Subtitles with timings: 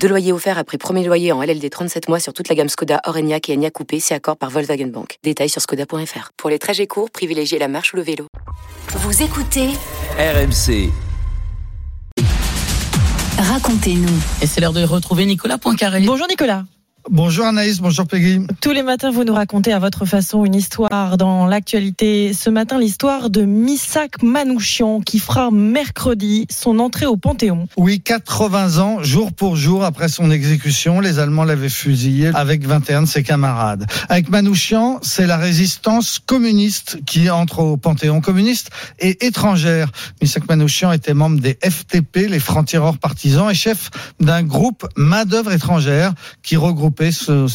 [0.00, 3.00] Deux loyers offerts après premier loyer en LLD 37 mois sur toute la gamme Skoda,
[3.04, 5.18] Orenia et Enya Coupé, c'est accord par Volkswagen Bank.
[5.22, 6.30] Détails sur skoda.fr.
[6.36, 8.26] Pour les trajets courts, privilégiez la marche ou le vélo.
[8.88, 9.70] Vous écoutez
[10.18, 10.90] RMC.
[13.38, 14.22] Racontez-nous.
[14.40, 16.00] Et c'est l'heure de retrouver Nicolas Poincaré.
[16.00, 16.64] Bonjour Nicolas.
[17.08, 18.40] Bonjour Anaïs, bonjour Peggy.
[18.60, 22.32] Tous les matins, vous nous racontez à votre façon une histoire dans l'actualité.
[22.32, 27.68] Ce matin, l'histoire de Missak Manouchian qui fera mercredi son entrée au Panthéon.
[27.76, 33.02] Oui, 80 ans, jour pour jour après son exécution, les Allemands l'avaient fusillé avec 21
[33.02, 33.86] de ses camarades.
[34.08, 39.92] Avec Manouchian, c'est la résistance communiste qui entre au Panthéon communiste et étrangère.
[40.20, 46.12] Missak Manouchian était membre des FTP, les francs-tireurs partisans, et chef d'un groupe main-d'œuvre étrangère
[46.42, 46.95] qui regroupe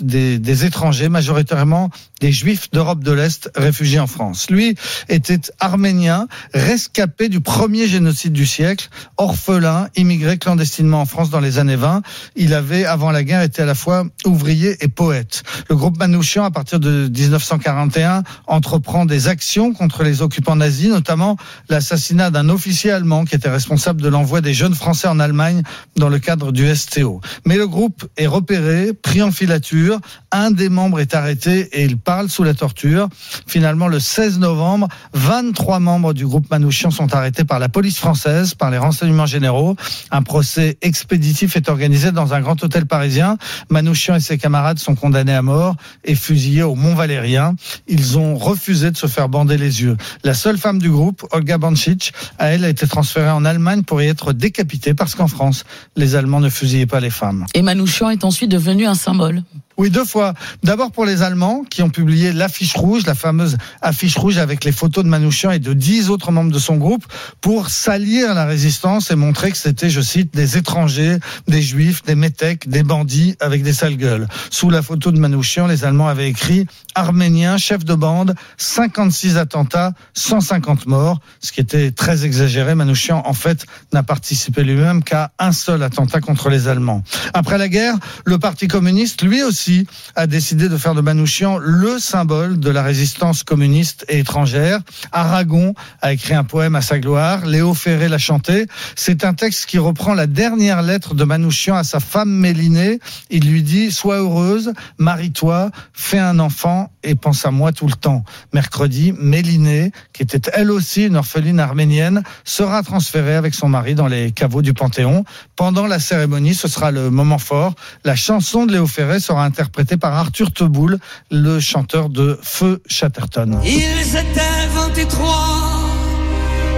[0.00, 4.50] des, des, étrangers, majoritairement des juifs d'Europe de l'Est réfugiés en France.
[4.50, 4.74] Lui
[5.08, 11.58] était arménien, rescapé du premier génocide du siècle, orphelin, immigré clandestinement en France dans les
[11.58, 12.02] années 20.
[12.36, 15.42] Il avait, avant la guerre, été à la fois ouvrier et poète.
[15.68, 21.36] Le groupe Manouchian, à partir de 1941, entreprend des actions contre les occupants nazis, notamment
[21.68, 25.62] l'assassinat d'un officier allemand qui était responsable de l'envoi des jeunes Français en Allemagne
[25.96, 27.20] dans le cadre du STO.
[27.44, 30.00] Mais le groupe est repéré, pris en filature.
[30.32, 33.08] Un des membres est arrêté et il parle sous la torture.
[33.46, 38.54] Finalement, le 16 novembre, 23 membres du groupe Manouchian sont arrêtés par la police française,
[38.54, 39.76] par les renseignements généraux.
[40.10, 43.36] Un procès expéditif est organisé dans un grand hôtel parisien.
[43.70, 47.54] Manouchian et ses camarades sont condamnés à mort et fusillés au Mont Valérien.
[47.88, 49.96] Ils ont refusé de se faire bander les yeux.
[50.24, 54.02] La seule femme du groupe, Olga Bancic, à elle a été transférée en Allemagne pour
[54.02, 55.64] y être décapitée parce qu'en France,
[55.96, 57.46] les Allemands ne fusillaient pas les femmes.
[57.54, 59.42] Et Manouchian est ensuite devenu un symbole symbole.
[59.78, 60.32] Oui, deux fois.
[60.62, 64.72] D'abord pour les Allemands qui ont publié l'affiche rouge, la fameuse affiche rouge avec les
[64.72, 67.04] photos de Manouchian et de dix autres membres de son groupe
[67.42, 72.14] pour salir la résistance et montrer que c'était, je cite, des étrangers, des juifs, des
[72.14, 74.28] métèques, des bandits avec des sales gueules.
[74.50, 79.92] Sous la photo de Manouchian, les Allemands avaient écrit Arménien, chef de bande, 56 attentats,
[80.14, 82.74] 150 morts, ce qui était très exagéré.
[82.74, 87.02] Manouchian, en fait, n'a participé lui-même qu'à un seul attentat contre les Allemands.
[87.34, 89.65] Après la guerre, le Parti communiste, lui aussi,
[90.14, 94.80] a décidé de faire de Manouchian le symbole de la résistance communiste et étrangère.
[95.12, 98.66] Aragon a écrit un poème à sa gloire, Léo Ferré l'a chanté.
[98.94, 102.98] C'est un texte qui reprend la dernière lettre de Manouchian à sa femme Mélinée.
[103.30, 107.94] Il lui dit Sois heureuse, marie-toi, fais un enfant et pense à moi tout le
[107.94, 108.24] temps.
[108.52, 114.08] Mercredi, Mélinée, qui était elle aussi une orpheline arménienne, sera transférée avec son mari dans
[114.08, 115.24] les caveaux du Panthéon.
[115.56, 117.74] Pendant la cérémonie, ce sera le moment fort.
[118.04, 120.98] La chanson de Léo Ferré sera interprété par Arthur Teboul,
[121.30, 123.58] le chanteur de Feu Chatterton.
[123.64, 125.34] Ils étaient 23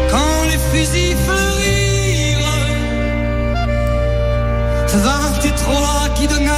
[0.09, 2.39] quand les fusils fleurirent.
[4.95, 6.53] 23 qui donnaient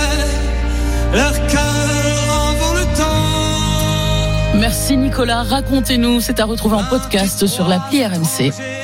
[1.14, 1.62] leur cœur
[2.50, 4.59] avant le temps.
[4.59, 8.79] Merci Nicolas, racontez-nous, c'est à retrouver en podcast sur l'appli RMC.